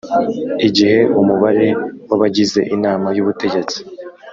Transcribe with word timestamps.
Igihe 0.67 0.99
umubare 1.19 1.67
w 2.09 2.11
abagize 2.15 2.59
inama 2.75 3.07
y 3.15 3.21
ubutegetsi 3.23 3.77